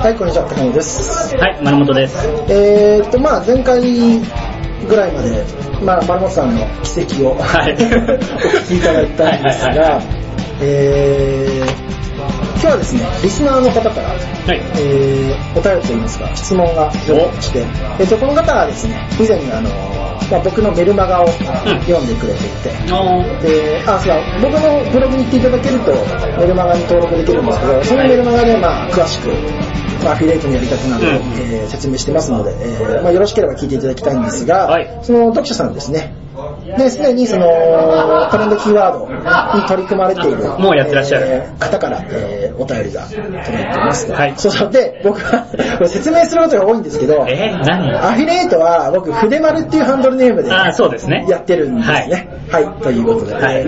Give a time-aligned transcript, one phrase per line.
[0.00, 1.36] はい、こんにちは、高野です。
[1.36, 2.16] はい、丸本です。
[2.48, 3.82] えーっと、まあ前回
[4.88, 5.44] ぐらいまで、
[5.84, 10.02] まあ丸本さんの奇跡を、はいお聞きいただいたんですはいはいはいが、
[10.62, 11.90] えー、
[12.52, 14.62] 今日はですね、リスナーの方から、はい。
[14.80, 19.68] えー、お便りといいますか、質問が届きまして、えーっと、この方はですね、以前にあの、
[20.30, 25.92] まあ、僕のメルマガを読んでくれていて、おで、あ、そうだ、僕のブログに行っていただけると、
[26.38, 29.28] メルマガに登録できるんですけど、そのメルマガで、まあ、詳しく、
[30.04, 35.00] まあ、アフィリエイトのやり方などえー説明してますので、えーまあ、よろしければ聞いていただきたいんですが、はい。
[35.02, 36.14] その読者さんですね、
[36.78, 37.46] で、すでにその、
[38.30, 44.12] トレンドキーワードに取り組まれている、もうやってらっしゃるえー方から、えーお便りが届いています。
[44.12, 44.70] はいそうそう。
[44.70, 45.46] で、僕は、
[45.86, 47.94] 説明することが多いんですけど、えー、何？
[47.96, 51.26] アフィリエイトは僕、筆丸っていうハンドルネームで、あー、そうですね。
[51.28, 52.28] やってるんですね。
[52.50, 52.82] はい。
[52.82, 53.64] ということで、はい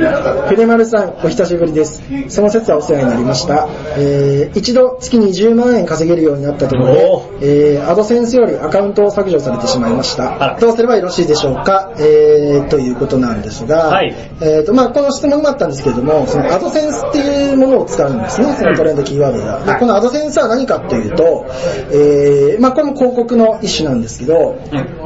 [0.49, 2.03] 筆丸さん、お久しぶりです。
[2.29, 3.69] その説はお世話になりました。
[3.97, 6.95] えー、一度月に10万円稼げるようになったところ
[7.41, 10.57] でえー、アドセンスよりアカウントを削除されてしまいました。
[10.61, 11.93] どうすればよろしいでしょうか？
[11.99, 14.15] えー、ということなんですが、はい。
[14.41, 19.75] えーと、まあこの質問もあったんですけれども、そのアドセンスっていうものを使うんですね、そのトレンドキーワードが。
[19.75, 21.47] でこのアドセンスは何かっていうと、
[21.91, 24.59] えー、まあこれも広告の一種なんですけど、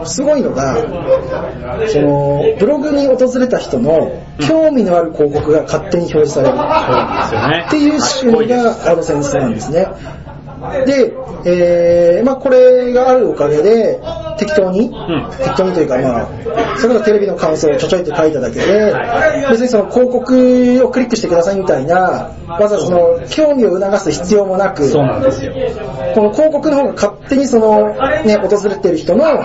[0.04, 0.76] すごいのが、
[1.88, 7.66] その、ブログに訪れた人の興味のある広告が勝手に表示される。
[7.66, 9.88] っていう仕組みがアドセンスなんですね。
[10.86, 11.12] で、
[11.44, 14.00] えー、まあこれがあるおかげで、
[14.38, 25.52] 適当に、ん適当にというかまあ、それこそテレビの感想をちょちょいって書いただけで、は別にその広告をクリックしてくださいみたいな、わざわざその興味を促す必要もなく、そうなんですよ。
[26.16, 27.90] この広告の方が勝手にその、
[28.24, 29.44] ね、訪れてる人の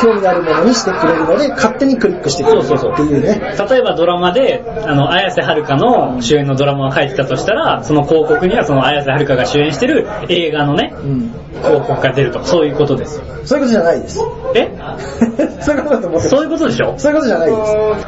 [0.00, 3.56] 興味のあるものにしてくれるので、勝手にクリックしてくれるっていうね。
[3.68, 11.34] 例えばドラマで、あの、綾瀬はるかの主演のドラマを書いてたとしたら、その広告にはその綾瀬はるかが主演してる映画のね、うん。
[11.60, 12.44] 広告が出ると。
[12.44, 13.24] そういうことですよ。
[13.44, 14.20] そういうことじゃないです。
[14.54, 14.70] え？
[15.60, 16.94] そういうことだと思ってそういうことでしょ？
[16.98, 17.56] そういうことじゃないで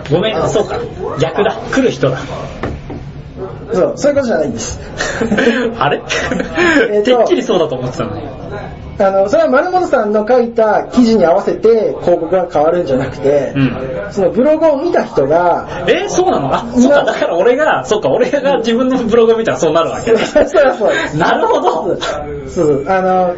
[0.07, 0.13] す。
[0.15, 0.77] ごめん、そうか。
[1.19, 1.57] 逆だ。
[1.73, 2.19] 来る人だ。
[3.73, 4.81] そう、そういうことじゃないんです。
[5.79, 6.01] あれ？
[6.91, 8.23] えてっきりそうだと思ってたのに。
[9.01, 13.77] あの、それは丸本さんの書いた記事に合わせて広告が変わるんじゃなくて、うん。
[14.11, 16.53] そのブログを見た人が、えそうなの？
[16.53, 20.61] あ、そっか、だから俺が、そっか、俺が自分のブログを見たらそうなるわけ そうそ
[21.15, 21.17] う。
[21.17, 21.71] なるほど。
[21.85, 21.99] そう
[22.49, 23.35] そう、あの、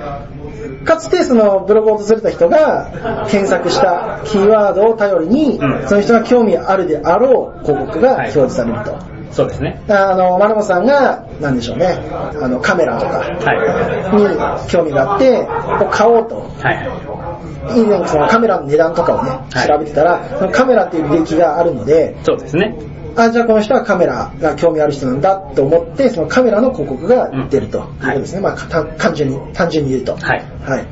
[0.90, 8.98] かつてそのブログを訪れた人が検索したキーワードを頼りに、うんその人が興味あるであろう広告が表示されると。
[9.32, 9.80] そうですね。
[9.88, 14.64] あの、丸本さんが、なんでしょうね、あの、カメラとかはい。
[14.64, 15.46] に興味があって、
[15.78, 16.50] こう買おうと。
[16.58, 17.80] はい。
[17.80, 22.76] 以前そのカメラの値段とかをね、はい調べてたら、そのカメラっていう履歴があるので、そうですね。
[23.16, 28.40] あ、じゃあこの人はカメラが興味ある人なんだと思って、そのカメラの広告が出るということですね。
[28.40, 30.16] まあ、単単純に、単純に言うと。
[30.16, 30.44] はい。
[30.62, 30.86] はい。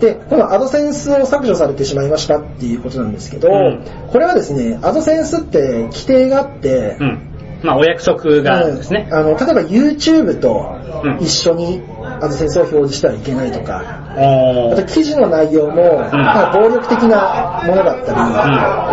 [0.00, 7.27] で、このアドセンスを削除されてしまいましたっていうことなんですけど、うんこれはですね、アドセンスって規定があって、うん。
[7.62, 9.08] まあ、お約束があるんですね。
[9.10, 9.18] うん。
[9.18, 11.18] あの、例えば YouTube とうん。
[11.20, 11.82] 一緒に
[12.20, 14.04] アドセンスを表示してはいけないとか。
[14.72, 18.18] あと記事の内容も、まあ、暴力的なものだったり、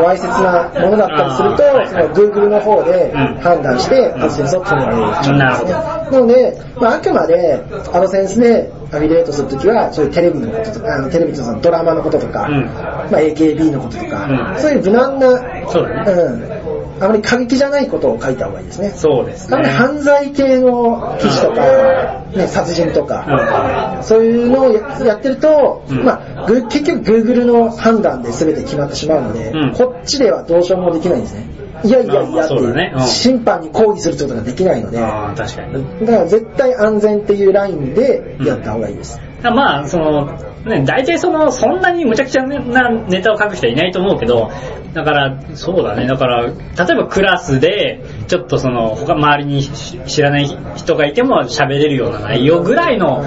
[0.04, 3.36] わいせつなものだったりすると、その Google の方でうん。
[3.42, 5.38] 判断して、アドセンスを止められるっていう。
[5.38, 5.72] なるほど。
[5.72, 12.66] なので、まあ、あくまで、アドセンスでアフィリエイトするときは、そういうテレビのこととか、あのテレビとかドラマのこととか、うん。
[12.66, 14.62] まあ、AKB のこととか、うん。
[14.62, 15.28] そういう無難な、
[15.70, 16.12] そうだね。
[16.12, 16.55] うん、
[17.00, 18.90] あまり過激じゃないことを書いた方がいいですね。
[18.92, 19.64] そうですね。
[19.64, 31.66] 犯罪系の記事とか、ね、殺人とか、うそういうのをややってると、うんまあ、ぐ結局 Google の判断で全て決まってしまうので、うんこっちではどうしようもできないんですね。
[31.84, 36.06] いやいやいやって審判に抗議するってことができないので、だ。
[36.06, 39.20] から絶対安全っていうラインでやった方がいいです。
[39.42, 44.50] まあ、その、ね、大体その、そんなに無茶苦茶なネタを書く人はいないと思うけど、
[44.94, 46.54] だから、そうだね、だから、例え
[46.96, 53.24] ばクラスで、ちょっとその、他、周りにし知らない人がいても喋れるような内容ぐらいの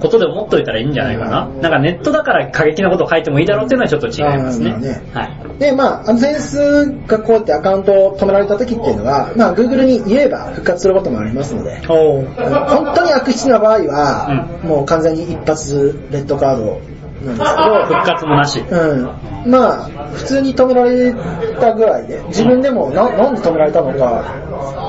[0.00, 1.46] ことで思っといたらいいんじゃないかな。
[1.46, 5.02] なんかネットだから過激なことを書いてもいいだろうっていうのはちょっと違いますねね。
[5.14, 5.41] はい。
[5.62, 16.80] で、まあ、アドセンスがこうやってアカウントを止められた時っていうのは、まあ、Google に言えば復活することもありますので、お本当に悪質な場合は、もう完全に一発レッドカード
[17.24, 18.58] なんですけど、 復活もなし。
[18.58, 19.10] うん。
[19.46, 21.14] まあ、普通に止められ
[21.60, 24.24] たぐらいで、自分でもななんで止められたのか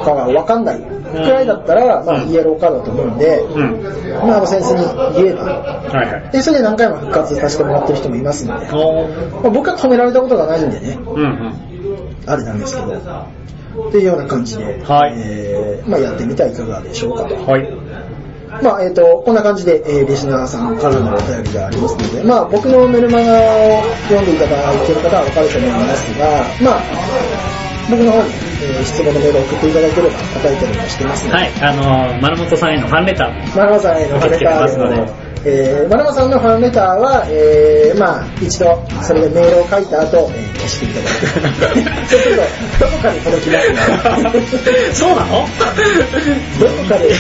[0.04, 0.82] かがわかんない
[1.22, 3.84] くらいだったら、まあ、イエローカードだと思うんで、うん。
[4.28, 6.30] まあ、あのセンスに言えば、はいはい。
[6.32, 9.08] で、それで何回も復活させてもらってる人もいますので、お
[9.44, 11.54] まあ、僕は止められたことがないんでね、うんうん。
[12.26, 17.36] あれなんですけど、っていうような感じで、はいえーまあ、やってみてはいかがでしょうかと。
[17.36, 17.68] はい。
[18.62, 26.28] まあ、えっ、と、こんな感じで、えー、リスナーさんからのお便りがありますので、まあ、僕のメルマガを読んでいただいている方はわかると思いますが、
[26.62, 27.53] まあ、
[27.90, 28.30] 僕の方に、
[28.64, 33.58] えー、質問のメールを送っていただければ答えたりもしてますので、はい、あの、丸本さんへのファンレター。
[33.58, 42.36] マナマさんへのファンレターでえー、マナマさんのファンレターは、えー、まあ、一度、それでメールを書いた後、えー消していただいて、そうする
[42.80, 45.44] と、どこかに届きますので、そうなの？
[46.60, 47.14] どこかで、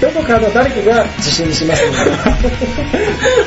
[0.00, 2.10] どこかの誰かが受信しますので、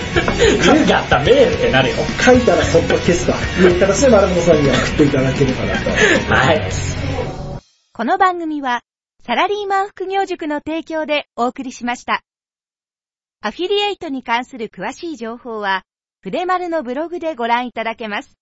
[0.87, 1.95] があったメってなるよ。
[2.23, 3.31] 書いたらそっと消すと
[3.61, 5.89] いう形で丸本さんには送っていただければなと。
[6.33, 6.61] はい。
[7.93, 8.81] この番組は、
[9.25, 12.23] サラリーマン副業塾の提供でお送りしました。
[13.41, 15.83] アフィリエイトに関する詳しい情報は、
[16.21, 18.37] 筆丸のブログでご覧いただけます。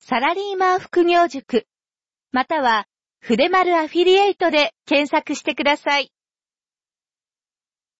[0.00, 1.66] サラリーマン副業塾、
[2.32, 2.86] または、
[3.20, 6.13] 筆丸アフィリエイトで検索してください。